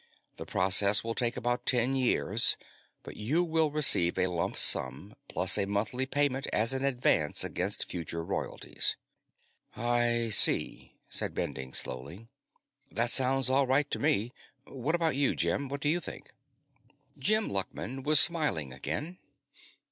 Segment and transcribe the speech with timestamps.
[0.37, 2.57] The process will take about ten years,
[3.03, 7.87] but you will receive a lump sum, plus a monthly payment, as an advance against
[7.87, 8.95] future royalties."
[9.77, 12.29] "I see," said Bending slowly.
[12.89, 14.33] "That sounds all right to me.
[14.63, 15.69] What about you, Jim?
[15.69, 16.31] What do you think?"
[17.19, 19.19] Jim Luckman was smiling again.